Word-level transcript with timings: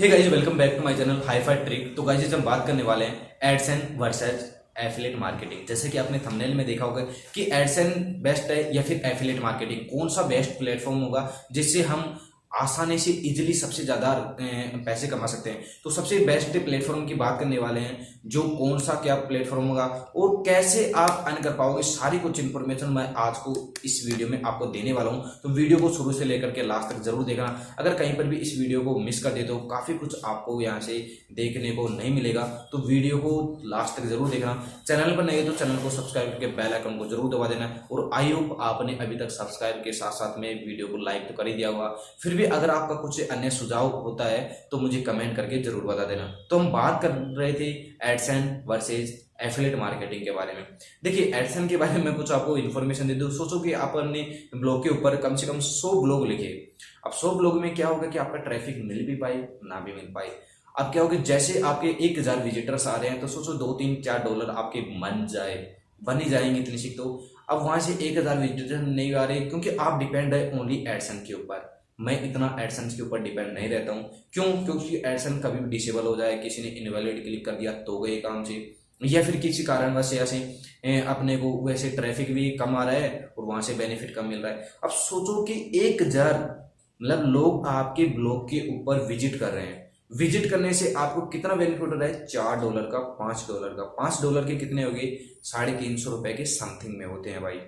Hey 0.00 0.08
welcome 0.08 0.58
back 0.58 0.74
to 0.76 0.82
my 0.82 0.94
channel 0.94 1.20
hi 1.26 1.40
fi 1.42 1.54
trick 1.58 1.94
तो 1.96 2.02
guys 2.02 2.34
हम 2.34 2.42
बात 2.42 2.66
करने 2.66 2.82
वाले 2.82 3.04
हैं 3.04 3.36
एडसन 3.44 3.80
वर्सेज 3.98 4.44
एफिलेट 4.80 5.16
मार्केटिंग 5.18 5.66
जैसे 5.68 5.88
कि 5.88 5.98
आपने 5.98 6.18
थंबनेल 6.26 6.54
में 6.54 6.64
देखा 6.66 6.84
होगा 6.84 7.00
कि 7.34 7.48
एडसन 7.52 7.90
बेस्ट 8.22 8.50
है 8.50 8.58
या 8.76 8.82
फिर 8.82 9.00
एफिलेट 9.06 9.40
मार्केटिंग 9.42 9.80
कौन 9.88 10.08
सा 10.16 10.22
बेस्ट 10.28 10.58
प्लेटफॉर्म 10.58 11.00
होगा 11.00 11.22
जिससे 11.52 11.82
हम 11.82 12.04
आसानी 12.52 12.98
से 12.98 13.10
इजिली 13.10 13.52
सबसे 13.54 13.82
ज़्यादा 13.84 14.12
पैसे 14.84 15.06
कमा 15.08 15.26
सकते 15.26 15.50
हैं। 15.50 15.62
तो 15.84 15.90
सबसे 15.90 16.18
बेस्ट 16.26 16.56
प्लेटफॉर्म 16.58 17.06
की 17.06 17.14
बात 17.16 17.38
करने 17.40 17.58
वाले 17.58 17.80
हैं, 17.80 18.06
जो 18.26 18.42
कौन 18.50 18.78
सा 18.80 18.94
क्या 19.02 19.14
प्लेटफॉर्म 19.16 19.66
होगा 19.66 19.84
और 20.16 20.42
कैसे 20.46 20.90
आप 20.96 21.24
अर्न 21.26 21.42
कर 21.42 21.52
पाओगे, 21.52 21.82
सारी 21.84 22.18
कुछ 22.18 22.40
इन्फॉर्मेशन 22.40 22.86
मैं 22.90 23.06
आज 23.18 23.36
को 23.38 23.54
इस 23.84 24.02
वीडियो 24.06 24.28
में 24.28 24.40
आपको 24.42 24.66
देने 24.68 24.92
वाला 24.92 25.10
हूँ। 25.10 25.32
तो 25.42 25.48
वीडियो 25.50 25.78
को 25.78 25.88
शुरू 25.94 26.12
से 26.12 26.24
लेकर 26.24 26.50
के 26.50 26.62
लास्ट 26.62 26.92
तक 26.92 27.02
ज़रूर 27.02 27.24
देखना। 27.24 27.46
अगर 27.78 27.94
कहीं 27.94 28.14
पर 28.16 28.24
भी 28.24 28.36
इस 28.38 28.56
वीडियो 28.58 28.80
को 28.82 28.98
मिस 29.00 29.22
कर 29.24 29.30
देते 29.30 29.52
हो, 29.52 29.58
काफ़ी 29.68 29.94
कुछ 29.94 30.24
आपको 30.24 30.60
यहाँ 30.62 30.80
से 30.80 30.98
देखने 31.32 31.70
को 31.72 31.88
नहीं 31.90 32.14
मिलेगा 32.14 32.42
तो 32.72 32.78
वीडियो 32.80 33.18
को 33.18 33.60
लास्ट 33.66 33.96
तक 33.96 34.06
ज़रूर 34.06 34.30
देखना। 34.30 34.54
चैनल 34.86 35.16
पर 35.16 35.24
नहीं 35.24 35.38
है 35.38 35.46
तो 35.46 35.52
चैनल 35.54 35.76
को 35.82 35.90
सब्सक्राइब 35.92 36.30
करके 36.30 36.46
बेल 36.56 36.72
आइकन 36.74 36.98
को 36.98 37.06
ज़रूर 37.06 37.30
दबा 37.34 37.46
देना। 37.48 37.70
और 37.92 38.10
आई 38.14 38.32
होप 38.32 38.56
आपने 38.62 38.96
अभी 39.00 39.16
तक 39.18 39.30
सब्सक्राइब 39.32 39.82
के 39.84 39.92
साथ 39.94 40.12
साथ 40.14 40.38
में 40.40 40.48
वीडियो 40.56 40.86
को 40.88 41.04
लाइक 41.04 41.28
तो 41.28 41.34
कर 41.34 41.46
ही 41.46 41.52
दिया 41.54 41.68
होगा। 41.68 41.88
फिर 42.22 42.36
भी 42.38 42.44
अगर 42.46 42.70
आपका 42.70 42.94
कुछ 42.96 43.30
अन्य 43.30 43.50
सुझाव 43.52 43.88
होता 44.02 44.24
है 44.26 44.40
तो 44.70 44.78
मुझे 44.78 45.00
कमेंट 45.02 45.36
करके 45.36 45.62
ज़रूर 45.62 45.84
बता 45.86 46.04
देना। 46.06 46.26
तो 46.50 46.58
हम 46.58 46.70
बात 46.72 47.00
कर 47.02 47.10
रहे 47.38 47.52
थे 47.54 47.70
एडसेंट 48.04 48.62
वर्सेज 48.68 49.16
एफिलेट 49.42 49.74
मार्केटिंग 49.78 50.22
के 50.24 50.30
बारे 50.32 50.52
में। 50.52 50.64
देखिए 51.04 51.32
एडसन 51.34 51.68
के 51.68 51.76
बारे 51.76 52.02
में 52.02 52.14
कुछ 52.14 52.32
आपको 52.32 52.56
इन्फॉर्मेशन 52.58 53.08
दे 53.08 53.14
दो। 53.14 53.28
सोचो 53.32 53.60
कि 53.60 53.72
आप 53.74 53.96
अपने 53.96 54.22
ब्लॉग 54.56 54.82
के 54.84 54.90
ऊपर 54.90 55.16
कम 55.18 55.36
से 55.36 55.46
कम 55.46 55.60
सौ 55.62 55.90
ब्लॉग 56.02 56.26
लिखे। 56.26 56.48
अब 57.06 57.12
सौ 57.14 57.30
ब्लॉग 57.32 57.60
में 57.60 57.74
क्या 57.74 57.88
होगा 57.88 58.08
कि 58.08 58.18
आपका 58.18 58.38
ट्रैफ़िक 58.40 58.82
मिल 58.84 59.06
भी 59.06 59.14
पाए, 59.16 59.36
ना 59.64 59.80
भी 59.80 59.92
मिल 59.92 60.12
पाए। 60.14 60.30
अब 60.74 60.92
क्या 60.92 61.02
होगा, 61.02 61.16
जैसे 61.16 61.60
आपके 61.62 61.88
एक 62.06 62.18
हज़ार 62.18 62.42
विजिटर्स 62.42 62.86
आ 62.86 62.96
रहे 62.96 63.10
हैं 63.10 63.20
तो 63.20 63.26
सोचो 63.28 63.52
दो, 63.54 63.72
तीन, 63.72 64.00
चार 64.02 64.22
डॉलर 64.24 64.50
आपके 64.52 64.80
मन 65.00 65.26
जाए। 65.30 65.56
बन 66.04 66.20
ही 66.20 66.30
जाएँगे 66.30 66.60
इतनी 66.60 66.78
सीख 66.78 66.96
तो। 66.96 67.04
अब 67.50 67.62
वहाँ 67.62 67.78
से 67.80 67.92
एक 68.06 68.18
हज़ार 68.18 68.38
विजिटर 68.38 68.78
नहीं 68.78 69.14
आ 69.14 69.24
रहे, 69.24 69.40
क्योंकि 69.40 69.70
आप 69.70 69.98
डिपेंड 69.98 70.34
है 70.34 70.58
ओनली 70.60 70.84
एडसन 70.88 71.24
के 71.26 71.34
ऊपर। 71.34 71.66
मैं 71.98 72.22
इतना 72.24 72.56
एडसन 72.60 72.88
के 72.88 73.02
ऊपर 73.02 73.20
डिपेंड 73.20 73.52
नहीं 73.54 73.68
रहता 73.68 73.92
हूँ। 73.92 74.10
क्यों? 74.32 74.44
क्योंकि 74.64 74.96
एडसन 75.06 75.38
कभी 75.40 75.58
भी 75.58 75.70
डिसेबल 75.70 76.06
हो 76.06 76.16
जाए, 76.16 76.36
किसी 76.38 76.62
ने 76.62 76.68
इनवैलिड 76.70 77.22
क्लिक 77.22 77.44
कर 77.46 77.52
दिया 77.52 77.72
तो 77.82 77.98
गए 77.98 78.16
काम 78.20 78.44
से। 78.44 78.54
या 79.00 79.22
फिर 79.22 79.36
किसी 79.36 79.64
कारणवश 79.64 80.12
ऐसे 80.14 80.38
अपने 81.02 81.36
को 81.36 81.50
वैसे 81.66 81.90
ट्रैफ़िक 81.90 82.32
भी 82.34 82.50
कम 82.52 82.76
आ 82.76 82.84
रहा 82.84 82.94
है 82.94 83.34
और 83.38 83.44
वहाँ 83.44 83.60
से 83.62 83.74
बेनिफिट 83.74 84.14
कम 84.14 84.26
मिल 84.26 84.38
रहा 84.38 84.52
है। 84.52 84.68
अब 84.84 84.90
सोचो 84.90 85.42
कि 85.44 85.54
एक 85.80 86.02
हज़ार 86.02 86.34
मतलब 87.00 87.24
लोग 87.26 87.66
आपके 87.68 88.04
ब्लॉग 88.14 88.48
के 88.50 88.60
ऊपर 88.70 89.04
विज़िट 89.06 89.38
कर 89.40 89.50
रहे 89.50 89.66
हैं। 89.66 89.86
विज़िट 90.18 90.50
करने 90.50 90.72
से 90.74 90.92
आपको 90.94 91.26
कितना 91.28 91.54
बेनिफिट 91.54 91.80
हो 91.80 91.86
रहा 91.86 92.08
है? 92.08 92.26
चार 92.26 92.60
डॉलर 92.60 92.82
का, 92.82 92.98
पाँच 92.98 93.44
डॉलर 93.48 93.74
का। 93.76 93.82
पाँच 93.98 94.22
डॉलर 94.22 94.44
के 94.44 94.56
कितने 94.56 94.82
हो 94.82 94.90
गए? 94.90 95.18
साढ़े 95.44 95.72
तीन 95.74 95.96
सौ 95.96 96.10
रुपए 96.10 96.32
के 96.32 96.44
समथिंग 96.46 96.96
में 96.98 97.06
होते 97.06 97.30
हैं 97.30 97.42
भाई। 97.42 97.60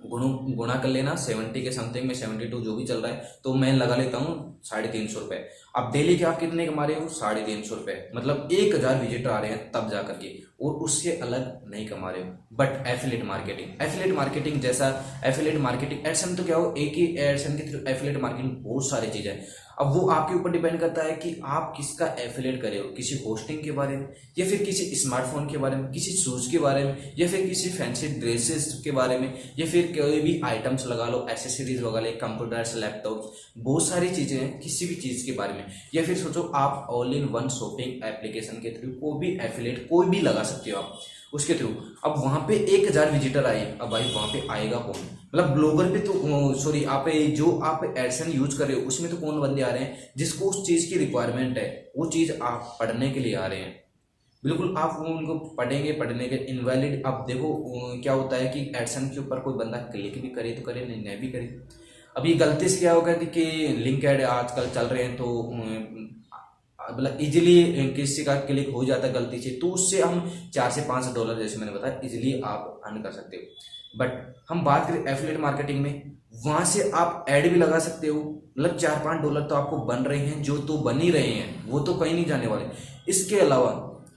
गुणा 0.00 0.74
कर 0.74 0.88
लेना, 0.88 1.14
सेवेंटी 1.16 1.62
के 1.62 1.72
समथिंग 1.72 2.06
में 2.06 2.14
सेवेंटी 2.14 2.44
टू 2.48 2.60
जो 2.60 2.74
भी 2.76 2.84
चल 2.86 3.00
रहा 3.02 3.12
है 3.12 3.38
तो 3.44 3.54
मैं 3.54 3.72
लगा 3.74 3.96
लेता 3.96 4.18
हूँ 4.18 4.60
साढ़े 4.64 4.88
तीन 4.88 5.06
सौ 5.08 5.20
रुपए। 5.20 5.36
अब 5.78 5.90
डेली 5.92 6.16
के 6.16 6.24
आप 6.24 6.38
कितने 6.40 6.66
कमा 6.66 6.84
रहे 6.84 7.00
हो? 7.00 7.08
साढ़े 7.08 7.42
तीन 7.42 7.62
सौ 7.62 7.74
रुपए। 7.74 7.92
मतलब 8.14 8.48
एक 8.52 8.74
हज़ार 8.74 9.00
विजिटर 9.00 9.30
आ 9.30 9.38
रहे 9.38 9.50
हैं, 9.50 9.70
तब 9.72 9.90
जा 9.90 10.02
करके। 10.02 10.36
और 10.60 10.74
उससे 10.84 11.12
अलग 11.22 11.70
नहीं 11.70 11.86
कमा 11.88 12.10
रहे 12.10 12.22
हो। 12.22 12.56
But 12.58 12.86
affiliate 12.86 13.24
marketing 13.24 13.82
affiliate 13.82 14.14
marketing 14.14 14.60
जैसा 14.60 14.88
एफिलेट 15.24 15.56
मार्केटिंग 15.58 16.06
एडसन 16.06 16.34
तो 16.36 16.44
क्या 16.44 16.56
हो? 16.56 16.74
एक 16.78 16.94
ही 16.94 17.06
एडसन 17.18 17.56
के 17.56 17.70
थ्रू 17.70 17.80
एफिलेट 17.90 18.20
मार्केटिंग 18.22 18.52
बहुत 18.64 18.90
सारी 18.90 19.10
चीज़ें 19.10 19.32
अब 19.80 19.92
वो 19.94 20.08
आपके 20.10 20.34
ऊपर 20.34 20.50
डिपेंड 20.50 20.78
करता 20.80 21.02
है 21.02 21.14
कि 21.16 21.34
आप 21.46 21.72
किसका 21.76 22.06
एफिलेट 22.20 22.60
करे 22.62 22.78
हो? 22.78 22.84
किसी 22.88 23.16
होस्टिंग 23.16 23.62
के 23.64 23.72
बारे 23.72 23.96
में? 23.96 24.06
या 24.38 24.46
फिर 24.46 24.62
किसी 24.62 24.84
स्मार्टफ़ोन 24.96 25.46
के 25.48 25.58
बारे 25.58 25.76
में? 25.76 25.90
किसी 25.92 26.12
शूज़ 26.12 26.50
के 26.50 26.58
बारे 26.58 26.84
में? 26.84 27.12
या 27.18 27.28
फिर 27.28 27.46
किसी 27.46 27.68
फैंसी 27.68 28.08
ड्रेसेस 28.08 28.80
के 28.84 28.90
बारे 28.90 29.18
में? 29.18 29.28
या 29.58 29.66
फिर 29.66 29.92
कोई 29.98 30.20
भी 30.20 30.40
आइटम्स 30.44 30.86
लगा 30.86 31.06
लो 31.06 31.26
एसेसरीज 31.30 31.82
ले 31.96 32.12
कंप्यूटर्स 32.16 32.74
लैपटॉप 32.76 33.32
बहुत 33.58 33.88
सारी 33.88 34.10
चीज़ें 34.10 34.36
हैं 34.38 34.58
किसी 34.60 34.86
भी 34.86 34.94
चीज़ 34.94 35.24
के 35.26 35.32
बारे 35.32 35.52
में। 35.52 35.64
या 35.94 36.02
फिर 36.04 36.16
सोचो 36.18 36.42
आप 36.56 36.86
all 36.90 37.14
in 37.14 37.24
one 37.30 37.48
shopping 37.50 38.04
application 38.06 38.60
के 38.62 38.70
थ्रू 38.72 38.90
कोई 39.00 39.18
भी 39.20 39.36
एफिलेट 39.46 39.86
कोई 39.88 40.06
भी 40.08 40.20
लगा 40.20 40.42
सकते 40.44 40.70
हो 40.70 40.78
आप, 40.78 40.98
उसके 41.32 41.54
थ्रू 41.54 41.68
अब 42.04 42.14
वहाँ 42.18 42.44
पे 42.48 42.56
एक 42.66 42.88
हज़ार 42.88 43.10
विजिटर 43.10 43.46
आए, 43.46 43.64
अब 43.72 43.90
भाई 43.90 44.04
वहाँ 44.04 44.28
पे 44.28 44.46
आएगा 44.50 44.78
कौन? 44.78 45.00
मतलब 45.24 45.50
ब्लॉगर 45.54 45.90
पे 45.92 45.98
तो 46.00 46.54
सॉरी 46.60 46.84
आप 46.86 47.08
जो 47.08 47.58
आप 47.62 47.82
एडसन 47.88 48.30
यूज़ 48.32 48.58
कर 48.58 48.66
रहे 48.66 48.76
हो, 48.76 48.86
उसमें 48.86 49.10
तो 49.10 49.16
कौन 49.16 49.40
बंदे 49.40 49.62
आ 49.62 49.68
रहे 49.68 49.82
हैं? 49.82 50.12
जिसको 50.16 50.44
उस 50.46 50.66
चीज़ 50.66 50.88
की 50.90 50.98
रिक्वायरमेंट 50.98 51.58
है, 51.58 51.92
वो 51.96 52.06
चीज़ 52.08 52.32
आप 52.34 52.76
पढ़ने 52.80 53.10
के 53.10 53.20
लिए 53.20 53.34
आ 53.34 53.46
रहे 53.46 53.58
हैं। 53.58 53.74
बिल्कुल 54.42 54.74
आप 54.78 54.96
उनको 55.00 55.34
पढ़ेंगे, 55.56 55.92
पढ़ने 55.92 56.26
के 56.28 56.36
इनवैलिड 56.46 57.02
अब 57.06 57.24
देखो 57.28 57.52
क्या 58.02 58.12
होता 58.12 58.36
है 58.36 58.48
कि 58.48 58.60
एडसन 58.76 59.08
के 59.08 59.20
ऊपर 59.20 59.40
कोई 59.40 59.54
बंदा 59.56 59.78
क्लिक 59.86 60.20
भी 60.22 60.28
करे 60.30 60.52
तो 60.52 60.62
करे, 60.62 60.84
नहीं 60.86 61.04
नहीं 61.04 61.16
भी 61.20 61.28
करे। 61.28 61.60
अभी 62.18 62.32
गलती 62.34 62.68
से 62.68 62.78
क्या 62.78 62.92
होगा 62.92 63.12
कि 63.12 63.26
कि 63.26 63.44
लिंक 63.78 64.04
एड 64.04 64.22
आजकल 64.26 64.68
चल 64.74 64.86
रहे 64.86 65.02
हैं 65.02 65.16
तो 65.16 65.26
मतलब 66.80 67.18
इजीली 67.20 67.88
किसी 67.96 68.24
का 68.24 68.34
क्लिक 68.46 68.68
हो 68.74 68.84
जाता 68.84 69.06
है 69.06 69.12
गलती 69.12 69.38
से 69.38 69.50
तो 69.60 69.70
उससे 69.70 70.00
हम 70.02 70.30
चार 70.54 70.70
से 70.70 70.80
पाँच 70.88 71.14
डॉलर 71.14 71.38
जैसे 71.38 71.56
मैंने 71.56 71.72
बताया 71.72 72.00
इजीली 72.04 72.40
आप 72.44 72.80
अर्न 72.86 73.02
कर 73.02 73.12
सकते 73.12 73.36
हो। 73.36 73.98
बट 73.98 74.34
हम 74.50 74.64
बात 74.64 74.86
करें 74.88 75.04
एफिलेट 75.04 75.38
मार्केटिंग 75.40 75.80
में, 75.82 76.12
वहाँ 76.44 76.64
से 76.64 76.90
आप 76.94 77.24
एड 77.28 77.50
भी 77.52 77.58
लगा 77.58 77.78
सकते 77.78 78.08
हो। 78.08 78.20
मतलब 78.58 78.76
चार 78.76 79.04
पाँच 79.04 79.20
डॉलर 79.22 79.42
तो 79.42 79.54
आपको 79.54 79.76
बन 79.86 80.02
रहे 80.04 80.18
हैं, 80.18 80.42
जो 80.42 80.56
तो 80.58 80.78
बन 80.80 81.00
ही 81.00 81.10
रहे 81.10 81.28
हैं, 81.28 81.64
वो 81.68 81.80
तो 81.80 81.94
कहीं 81.94 82.14
नहीं 82.14 82.24
जाने 82.26 82.46
वाले। 82.46 82.64
इसके 83.08 83.40
अलावा 83.40 83.70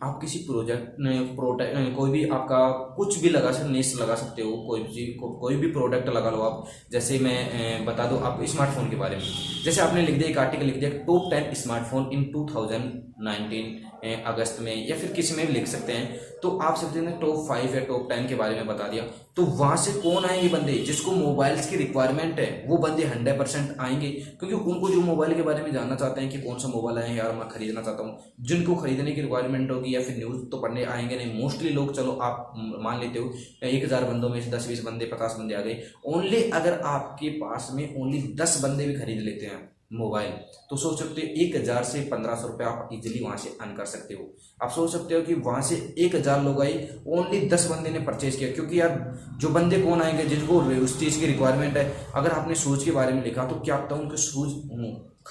आप 0.03 0.17
किसी 0.21 0.39
प्रोजेक्ट 0.39 0.95
प्रोडक्ट 1.35 1.95
कोई 1.95 2.11
भी 2.11 2.23
आपका 2.29 2.59
कुछ 2.95 3.17
भी 3.21 3.29
लगा 3.29 3.51
सकते 3.51 3.69
नेस 3.69 3.93
लगा 4.01 4.15
सकते 4.15 4.41
हो 4.41 4.51
कोई 4.67 4.83
भी 4.83 5.05
को, 5.13 5.29
कोई 5.39 5.55
भी 5.55 5.71
प्रोडक्ट 5.71 6.09
लगा 6.09 6.29
लो 6.29 6.41
आप। 6.41 6.65
जैसे 6.91 7.19
मैं 7.19 7.85
बता 7.85 8.05
दूँ 8.07 8.19
आप 8.21 8.43
स्मार्टफ़ोन 8.45 8.89
के 8.89 8.95
बारे 8.95 9.15
में। 9.15 9.23
जैसे 9.65 9.81
आपने 9.81 10.01
लिख 10.01 10.17
दिया 10.17 10.29
एक 10.29 10.37
आर्टिकल 10.37 10.65
लिख 10.65 10.79
दिया 10.79 10.89
टॉप 11.07 11.29
टेन 11.31 11.53
स्मार्टफ़ोन 11.53 12.09
इन 12.13 12.23
2019 12.35 13.90
अगस्त 14.03 14.57
में, 14.61 14.87
या 14.87 14.95
फिर 14.97 15.11
किसी 15.11 15.35
में 15.35 15.45
भी 15.47 15.53
लिख 15.53 15.67
सकते 15.67 15.93
हैं। 15.93 16.19
तो 16.41 16.57
आप 16.57 16.77
सबसे 16.77 17.01
टॉप 17.21 17.47
फाइव 17.47 17.75
या 17.75 17.81
टॉप 17.81 18.07
टेन 18.09 18.27
के 18.27 18.35
बारे 18.35 18.55
में 18.55 18.67
बता 18.67 18.87
दिया। 18.87 19.03
तो 19.35 19.43
वहाँ 19.43 19.75
से 19.77 19.91
कौन 19.93 20.25
आएँगे 20.25 20.47
बंदे? 20.49 20.73
जिसको 20.73 21.11
मोबाइल्स 21.11 21.69
की 21.69 21.75
रिक्वायरमेंट 21.75 22.39
है, 22.39 22.65
वो 22.67 22.77
बंदे 22.77 23.03
हंड्रेड 23.03 23.37
परसेंट 23.39 23.75
आएँगे। 23.79 24.09
क्योंकि 24.39 24.55
उनको 24.55 24.89
जो 24.89 25.01
मोबाइल 25.01 25.33
के 25.33 25.41
बारे 25.41 25.63
में 25.63 25.71
जानना 25.73 25.95
चाहते 25.95 26.21
हैं 26.21 26.29
कि 26.29 26.41
कौन 26.41 26.57
सा 26.59 26.67
मोबाइल 26.67 26.97
है, 26.97 27.15
यार 27.17 27.31
मैं 27.31 27.47
खरीदना 27.49 27.81
चाहता 27.81 28.03
हूँ। 28.03 28.17
जिनको 28.41 28.75
खरीदने 28.75 29.11
की 29.11 29.21
रिक्वायरमेंट 29.21 29.71
होगी 29.71 29.95
या 29.95 30.01
फिर 30.01 30.17
न्यूज़ 30.17 30.45
तो 30.45 30.57
पढ़ने 30.57 30.83
आएँगे 30.85 31.15
नहीं। 31.15 31.41
मोस्टली 31.41 31.69
लोग, 31.69 31.95
चलो 31.95 32.11
आप 32.21 32.53
मान 32.57 32.99
लेते 32.99 33.19
हो, 33.19 33.33
एक 33.63 33.83
हज़ार 33.83 34.03
बंदों 34.03 34.29
में 34.29 34.41
से 34.41 34.49
दस 34.51 34.67
बीस 34.67 34.83
बंदे, 34.83 35.05
पचास 35.05 35.35
बंदे 35.39 35.55
आ 35.55 35.61
गए। 35.61 35.81
ओनली 36.05 36.41
अगर 36.43 36.79
आपके 36.79 37.29
पास 37.37 37.69
में 37.73 38.01
ओनली 38.01 38.21
दस 38.35 38.59
बंदे 38.63 38.85
भी 38.85 38.93
खरीद 38.93 39.21
लेते 39.21 39.45
हैं 39.45 39.69
मोबाइल। 39.91 40.31
तो 40.69 40.75
सोच 40.77 40.99
सकते 40.99 41.21
हो 41.21 41.27
एक 41.43 41.55
हज़ार 41.55 41.83
से 41.83 42.01
पंद्रह 42.11 42.35
सौ 42.35 42.47
रुपये 42.47 42.67
आप 42.67 42.89
इजिली 42.93 43.23
वहाँ 43.23 43.37
से 43.37 43.49
अर्न 43.61 43.75
कर 43.75 43.85
सकते 43.85 44.13
हो। 44.13 44.29
आप 44.63 44.71
सोच 44.71 44.91
सकते 44.91 45.15
हो 45.15 45.21
कि 45.21 45.33
वहाँ 45.41 45.61
से 45.61 45.75
एक 45.99 46.15
हज़ार 46.15 46.43
लोग 46.43 46.61
आए 46.61 46.73
ओनली 47.07 47.39
दस 47.49 47.67
बंदे 47.71 47.89
ने 47.89 47.99
परचेज 48.01 48.35
किया। 48.35 48.51
क्योंकि 48.51 48.79
यार, 48.79 48.97
जो 49.37 49.49
बंदे 49.49 49.81
कौन 49.81 50.01
आएँगे, 50.01 50.25
जिनको 50.25 50.61
उस 50.83 50.99
चीज़ 50.99 51.19
की 51.19 51.25
रिक्वायरमेंट 51.25 51.77
है, 51.77 51.91
अगर 52.15 52.31
आपने 52.31 52.55
शूज़ 52.57 52.85
के 52.85 52.91
बारे 52.91 53.13
में 53.13 53.23
लिखा 53.23 53.45
तो 53.45 53.59
क्या 53.61 53.75
आपका 53.75 53.95
उनके 53.95 54.17
शूज़ 54.19 54.55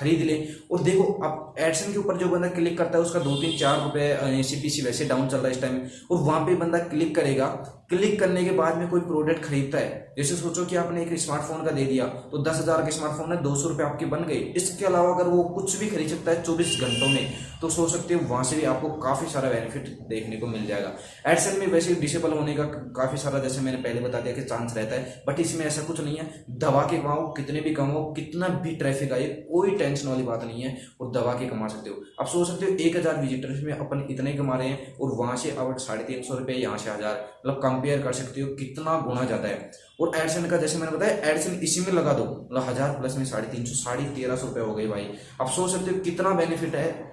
खरीद 0.01 0.23
ले। 0.23 0.39
और 0.71 0.83
देखो 0.83 1.05
आप 1.25 1.55
एडसन 1.61 1.93
के 1.93 1.99
ऊपर 1.99 2.17
जो 2.17 2.29
बंदा 2.29 2.49
क्लिक 2.51 2.79
करता 2.79 2.99
है, 2.99 3.05
उसका 3.05 3.19
दो 3.21 3.35
तीन 3.37 3.59
चार 3.59 3.83
रुपए 3.83 4.43
सीपीसी 4.45 4.83
वैसे 4.83 5.05
डाउन 5.07 5.29
चल 5.29 5.37
रहा 5.37 5.47
है 5.47 5.53
इस 5.53 5.61
टाइम 5.63 5.81
और 6.11 6.19
वहाँ 6.19 6.41
पे 6.47 6.55
बंदा 6.57 6.79
क्लिक 6.89 7.15
करेगा। 7.17 7.47
क्लिक 7.91 8.19
करने 8.21 8.45
के 8.45 8.51
बाद 8.53 8.77
में 8.79 8.89
कोई 8.89 9.01
प्रोडक्ट 9.03 9.43
खरीदता 9.45 9.79
है। 9.79 10.15
जैसे 10.17 10.35
सोचो 10.37 10.65
कि 10.65 10.77
आपने 10.77 11.03
एक 11.03 11.19
स्मार्टफ़ोन 11.19 11.65
का 11.65 11.71
दे 11.71 11.85
दिया 11.85 12.05
तो 12.33 12.43
दस 12.43 12.59
हज़ार 12.59 12.85
के 12.85 12.91
स्मार्टफ़ोन 12.91 13.33
है 13.33 13.43
दो 13.43 13.55
सौ 13.55 13.69
रुपए 13.69 13.83
आपके 13.85 14.07
बन 14.07 14.25
गए। 14.25 14.37
इसके 14.57 14.85
अलावा 14.87 15.15
अगर 15.15 15.29
वो 15.29 15.43
कुछ 15.55 15.79
भी 15.79 15.87
खरीद 15.89 16.09
सकता 16.09 16.31
है 16.31 16.43
चौबीस 16.43 16.79
घंटों 16.81 17.09
में 17.09 17.33
तो 17.61 17.69
सोच 17.71 17.91
सकते 17.93 18.15
हो 18.15 18.21
वहाँ 18.29 18.43
से 18.45 18.57
भी 18.57 18.65
आपको 18.65 18.89
काफ़ी 19.01 19.27
सारा 19.31 19.49
बेनिफिट 19.51 19.89
देखने 20.09 20.37
को 20.37 20.47
मिल 20.47 20.67
जाएगा। 20.67 20.93
एडसन 21.27 21.59
में 21.61 21.67
वैसे 21.69 21.95
डिसेबल 21.97 22.33
होने 22.33 22.55
का 22.55 22.65
काफ़ी 22.97 23.19
सारा, 23.19 23.39
जैसे 23.39 23.61
मैंने 23.61 23.79
पहले 23.79 24.01
बता 24.01 24.21
दिया 24.21 24.35
कि 24.35 24.43
चांस 24.45 24.77
रहता 24.77 24.95
है। 24.95 25.23
बट 25.27 25.41
इसमें 25.41 25.65
ऐसा 25.67 25.83
कुछ 25.83 26.01
नहीं 26.01 26.17
है। 26.17 26.45
दवा 26.61 26.83
के 26.83 26.99
कमाओ 26.99 27.27
कितने 27.35 27.61
भी 27.61 27.75
कमाओ 27.75 28.13
कितना 28.15 28.49
भी 28.63 28.75
ट्रैफ़िक 28.77 29.13
आए, 29.13 29.27
कोई 29.51 29.77
टेंशन 29.91 30.09
वाली 30.09 30.23
बात 30.25 30.45
नहीं 30.45 30.63
है 30.63 30.77
और 31.01 31.13
दवा 31.13 31.35
के 31.35 31.49
कमा 31.49 31.69
सकते 31.69 31.91
हो। 31.91 32.03
अब 32.21 32.27
सोच 32.29 32.49
सकते 32.49 32.67
हो, 32.67 32.73
एक 32.73 32.97
हज़ार 32.97 33.21
विजिटर्स 33.21 33.63
में 33.65 33.73
अपन 33.75 34.07
इतने 34.11 34.33
कमा 34.35 34.57
रहे 34.57 34.69
हैं 34.69 34.97
और 34.97 35.15
वहाँ 35.17 35.37
से 35.37 35.51
अब 35.53 35.77
साढ़े 35.81 36.05
तीन 36.05 36.23
सौ 36.23 36.39
रुपये 36.39 36.57
यहाँ 36.57 36.79
से 36.79 36.91
हज़ार 36.91 37.15
मतलब 37.15 37.61
कंपेयर 37.63 38.03
कर 38.03 38.13
सकते 38.15 38.41
हो 38.41 38.49
कितना 38.57 38.99
गुना 39.03 39.25
जाता 39.27 39.49
है। 39.49 39.71
और 40.01 40.17
एडसन 40.17 40.49
का, 40.49 40.57
जैसे 40.57 40.79
मैंने 40.79 40.97
बताया 40.97 41.31
एडसन 41.31 41.61
इसी 41.63 41.81
में 41.81 41.93
लगा 41.93 42.13
दो। 42.15 42.25
मतलब 42.25 42.69
हज़ार 42.69 42.99
प्लस 43.01 43.17
में 43.17 43.25
साढ़े 43.27 43.49
तीन 43.49 43.65
सौ, 43.65 43.75
साढ़े 43.77 44.05
तेरह 44.15 44.37
सौ 44.37 44.47
रुपये 44.47 44.65
हो 44.65 44.75
गए 44.75 44.87
भाई। 44.89 45.09
अब 45.41 45.49
सोच 45.51 45.71
सकते 45.71 45.91
हो 45.91 45.99
कितना 46.01 46.35
बेनिफिट 46.37 46.75
है 46.75 47.09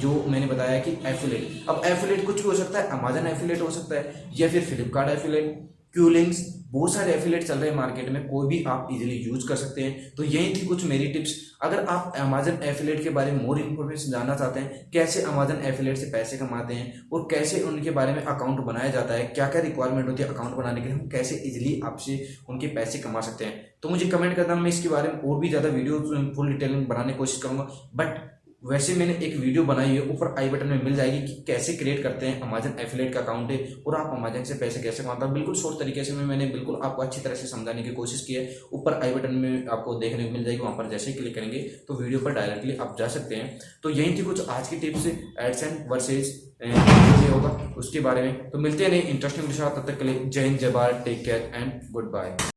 जो 0.00 0.10
मैंने 0.28 0.46
बताया 0.46 0.78
कि 0.80 0.90
एफिलेट 1.06 1.68
अब 1.68 1.82
एफिलेट 1.86 2.24
कुछ 2.26 2.36
भी 2.36 2.48
हो 2.48 2.54
सकता 2.56 2.78
है 2.78 2.98
अमेजन 2.98 3.26
एफिलेट 3.26 3.60
हो 3.60 3.70
सकता 3.72 3.94
है, 3.94 4.30
या 4.36 4.48
फिर 4.48 4.64
फ्लिपकार्ट 4.64 5.10
एफिलेट 5.10 5.73
क्यू 5.94 6.08
लिंक्स 6.10 6.42
बहुत 6.70 6.92
सारे 6.92 7.12
एफिलेट 7.12 7.42
चल 7.44 7.54
रहे 7.54 7.68
हैं 7.70 7.76
मार्केट 7.76 8.08
में, 8.10 8.26
कोई 8.28 8.46
भी 8.48 8.62
आप 8.64 8.88
इजीली 8.92 9.16
यूज़ 9.16 9.46
कर 9.48 9.56
सकते 9.56 9.82
हैं। 9.82 10.14
तो 10.16 10.24
यही 10.24 10.54
थी 10.54 10.66
कुछ 10.66 10.84
मेरी 10.84 11.06
टिप्स 11.08 11.34
अगर 11.62 11.84
आप 11.86 12.12
अमेजन 12.18 12.62
एफिलेट 12.64 13.02
के 13.02 13.10
बारे 13.10 13.32
में 13.32 13.44
मोर 13.44 13.60
इन्फॉर्मेशन 13.60 14.10
जानना 14.12 14.34
चाहते 14.36 14.60
हैं, 14.60 14.90
कैसे 14.92 15.22
अमेजन 15.24 15.62
एफिलेट 15.66 15.96
से 15.96 16.10
पैसे 16.12 16.38
कमाते 16.38 16.74
हैं 16.74 17.08
और 17.12 17.28
कैसे 17.30 17.60
उनके 17.62 17.90
बारे 17.92 18.12
में 18.12 18.22
अकाउंट 18.22 18.64
बनाया 18.66 18.90
जाता 18.90 19.14
है 19.14 19.26
क्या 19.28 19.48
क्या 19.48 19.62
रिक्वायरमेंट 19.62 20.08
होती 20.08 20.22
है 20.22 20.28
अकाउंट 20.28 20.56
बनाने 20.56 20.80
के 20.80 20.86
लिए, 20.86 20.96
हम 20.96 21.08
कैसे 21.08 21.36
इजिली 21.46 21.80
आपसे 21.84 22.26
उनके 22.48 22.66
पैसे 22.74 22.98
कमा 22.98 23.20
सकते 23.22 23.44
हैं। 23.44 23.64
तो 23.82 23.88
मुझे 23.88 24.06
कमेंट 24.08 24.36
करना, 24.36 24.54
मैं 24.56 24.68
इसके 24.68 24.88
बारे 24.88 25.08
में 25.08 25.20
और 25.20 25.40
भी 25.40 25.48
ज़्यादा 25.48 25.68
वीडियो 25.70 26.00
फुल 26.36 26.52
डिटेल 26.52 26.84
बनाने 26.84 27.12
की 27.12 27.18
कोशिश 27.18 27.42
करूँगा। 27.42 27.68
बट 27.94 28.32
वैसे 28.64 28.94
मैंने 28.94 29.12
एक 29.16 29.36
वीडियो 29.36 29.62
बनाई 29.64 29.88
है, 29.88 30.00
ऊपर 30.10 30.34
आई 30.38 30.48
बटन 30.48 30.66
में 30.66 30.82
मिल 30.84 30.94
जाएगी 30.96 31.18
कि 31.22 31.32
कैसे 31.46 31.72
क्रिएट 31.76 32.02
करते 32.02 32.26
हैं 32.26 32.40
अमेजन 32.40 32.78
एफिलेट 32.80 33.12
का 33.14 33.20
अकाउंट 33.20 33.50
है 33.50 33.58
और 33.86 33.96
आप 33.96 34.14
अमेजन 34.18 34.44
से 34.44 34.54
पैसे 34.54 34.82
कैसे 34.82 35.02
कमाते 35.02 35.24
हैं। 35.24 35.34
बिल्कुल 35.34 35.54
शॉर्ट 35.54 35.78
तरीके 35.80 36.04
से 36.04 36.12
मैं 36.12 36.24
मैंने 36.26 36.46
बिल्कुल 36.46 36.80
आपको 36.84 37.02
अच्छी 37.02 37.20
तरह 37.20 37.34
से 37.34 37.46
समझाने 37.46 37.82
की 37.82 37.90
कोशिश 37.94 38.24
की 38.26 38.34
है। 38.34 38.48
ऊपर 38.72 39.00
आई 39.02 39.12
बटन 39.14 39.34
में 39.34 39.66
आपको 39.68 39.94
देखने 40.00 40.24
को 40.24 40.30
मिल 40.30 40.44
जाएगी, 40.44 40.60
वहाँ 40.60 40.76
पर 40.78 40.88
जैसे 40.90 41.10
ही 41.10 41.16
क्लिक 41.16 41.34
करेंगे 41.34 41.58
तो 41.88 41.94
वीडियो 41.94 42.20
पर 42.20 42.34
डायरेक्टली 42.34 42.76
आप 42.76 42.96
जा 42.98 43.08
सकते 43.08 43.34
हैं। 43.34 43.58
तो 43.82 43.90
यही 43.90 44.18
थी 44.18 44.24
कुछ 44.24 44.48
आज 44.48 44.68
की 44.68 44.76
टिप्स 44.78 45.06
एड्स 45.06 45.62
एंड 45.62 45.90
वर्सेज 45.92 46.32
होगा 47.30 47.74
उसके 47.78 48.00
बारे 48.00 48.22
में। 48.22 48.50
तो 48.50 48.58
मिलते 48.58 48.84
हैं 48.84 48.90
नहीं 48.90 49.02
इंटरेस्टिंग 49.04 49.52
साथ 49.52 49.76
तब 49.76 49.86
तक 49.88 49.98
के 49.98 50.04
लिए 50.04 50.24
जय 50.24 50.40
हिंद, 50.40 50.58
जय 50.58 50.70
Bharat 50.70 51.02
take 51.04 51.24
care 51.24 51.50
and 51.54 51.72
goodbye 52.12 52.36